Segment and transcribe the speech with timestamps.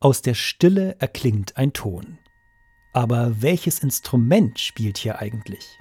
[0.00, 2.18] Aus der Stille erklingt ein Ton.
[2.92, 5.80] Aber welches Instrument spielt hier eigentlich?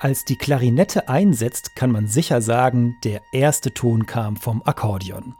[0.00, 5.34] Als die Klarinette einsetzt, kann man sicher sagen, der erste Ton kam vom Akkordeon.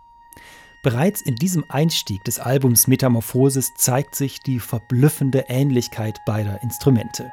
[0.83, 7.31] Bereits in diesem Einstieg des Albums Metamorphosis zeigt sich die verblüffende Ähnlichkeit beider Instrumente.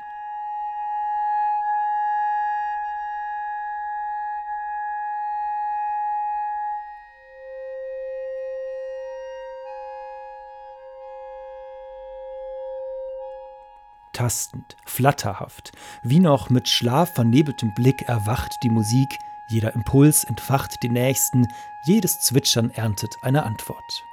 [14.21, 15.71] Tastend, flatterhaft,
[16.03, 19.17] wie noch mit schlafvernebeltem Blick erwacht die Musik,
[19.49, 21.47] jeder Impuls entfacht den nächsten,
[21.87, 24.03] jedes Zwitschern erntet eine Antwort.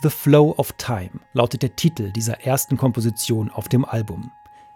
[0.00, 4.30] The Flow of Time lautet der Titel dieser ersten Komposition auf dem Album.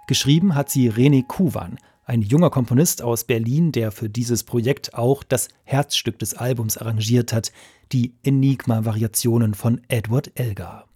[0.08, 5.22] Geschrieben hat sie René Kuwan, ein junger Komponist aus Berlin, der für dieses Projekt auch
[5.22, 7.52] das Herzstück des Albums arrangiert hat,
[7.92, 10.89] die Enigma-Variationen von Edward Elgar.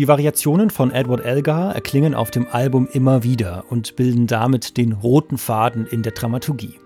[0.00, 4.92] Die Variationen von Edward Elgar erklingen auf dem Album immer wieder und bilden damit den
[4.92, 6.78] roten Faden in der Dramaturgie.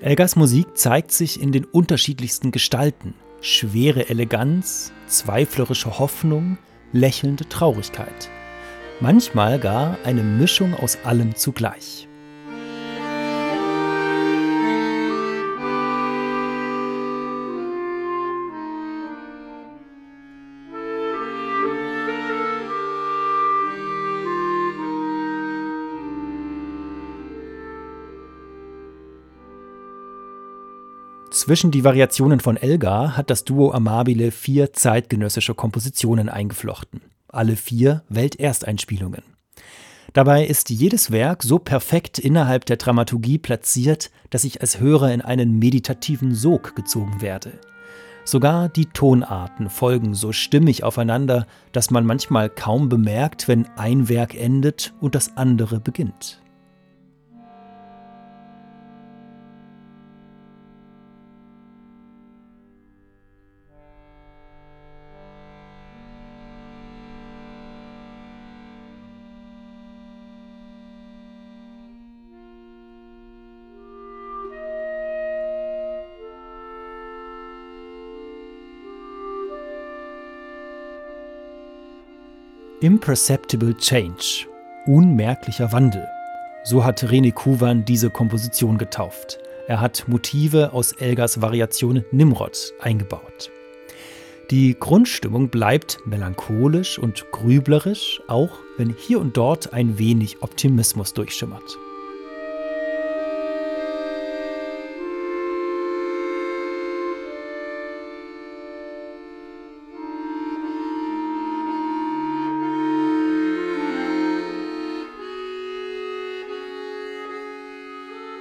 [0.00, 6.56] Elgars Musik zeigt sich in den unterschiedlichsten Gestalten: schwere Eleganz, zweiflerische Hoffnung,
[6.92, 8.30] lächelnde Traurigkeit.
[9.00, 12.08] Manchmal gar eine Mischung aus allem zugleich.
[31.34, 37.00] Zwischen die Variationen von Elgar hat das Duo Amabile vier zeitgenössische Kompositionen eingeflochten.
[37.26, 39.24] Alle vier Weltersteinspielungen.
[40.12, 45.22] Dabei ist jedes Werk so perfekt innerhalb der Dramaturgie platziert, dass ich als Hörer in
[45.22, 47.58] einen meditativen Sog gezogen werde.
[48.24, 54.36] Sogar die Tonarten folgen so stimmig aufeinander, dass man manchmal kaum bemerkt, wenn ein Werk
[54.36, 56.43] endet und das andere beginnt.
[82.84, 84.46] Imperceptible Change,
[84.84, 86.06] unmerklicher Wandel.
[86.64, 89.38] So hat René Kuwan diese Komposition getauft.
[89.68, 93.50] Er hat Motive aus Elgars Variation Nimrod eingebaut.
[94.50, 101.78] Die Grundstimmung bleibt melancholisch und grüblerisch, auch wenn hier und dort ein wenig Optimismus durchschimmert.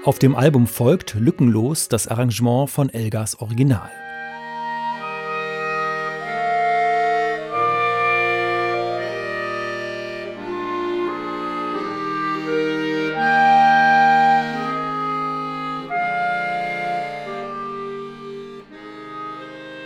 [0.06, 3.90] Auf dem Album folgt lückenlos das Arrangement von Elgars Original.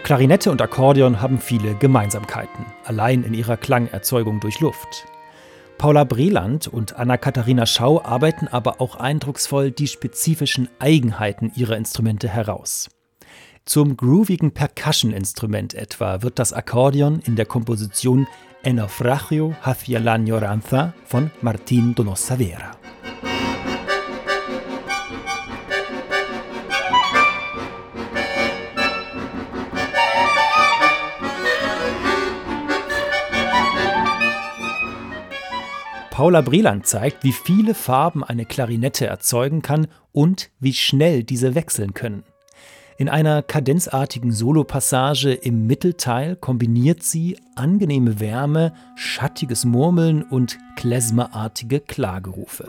[0.01, 5.05] Klarinette und Akkordeon haben viele Gemeinsamkeiten, allein in ihrer Klangerzeugung durch Luft.
[5.77, 12.89] Paula Breland und Anna-Katharina Schau arbeiten aber auch eindrucksvoll die spezifischen Eigenheiten ihrer Instrumente heraus.
[13.65, 18.27] Zum groovigen Percussion-Instrument etwa wird das Akkordeon in der Komposition
[18.63, 22.39] Enofragio hacia la Añoranza von Martín Donosa
[36.17, 41.93] Paula Breland zeigt, wie viele Farben eine Klarinette erzeugen kann und wie schnell diese wechseln
[41.93, 42.23] können.
[42.97, 52.67] In einer kadenzartigen Solopassage im Mittelteil kombiniert sie angenehme Wärme, schattiges Murmeln und klezmerartige Klagerufe.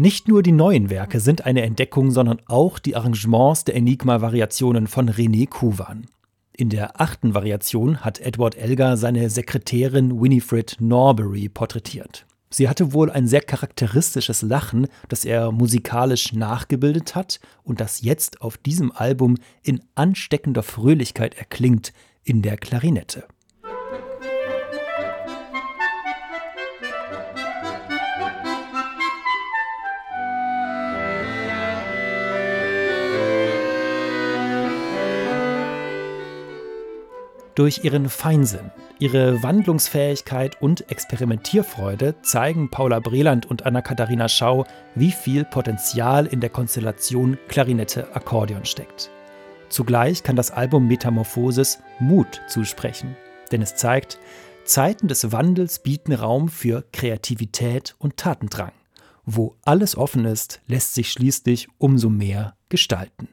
[0.00, 5.10] Nicht nur die neuen Werke sind eine Entdeckung, sondern auch die Arrangements der Enigma-Variationen von
[5.10, 6.06] René Kuwan.
[6.56, 12.24] In der achten Variation hat Edward Elgar seine Sekretärin Winifred Norbury porträtiert.
[12.48, 18.40] Sie hatte wohl ein sehr charakteristisches Lachen, das er musikalisch nachgebildet hat und das jetzt
[18.40, 21.92] auf diesem Album in ansteckender Fröhlichkeit erklingt
[22.24, 23.24] in der Klarinette.
[37.60, 44.64] Durch ihren Feinsinn, ihre Wandlungsfähigkeit und Experimentierfreude zeigen Paula Breland und Anna-Katharina Schau,
[44.94, 49.10] wie viel Potenzial in der Konstellation Klarinette-Akkordeon steckt.
[49.68, 53.14] Zugleich kann das Album Metamorphosis Mut zusprechen,
[53.52, 54.18] denn es zeigt,
[54.64, 58.72] Zeiten des Wandels bieten Raum für Kreativität und Tatendrang.
[59.26, 63.28] Wo alles offen ist, lässt sich schließlich umso mehr gestalten.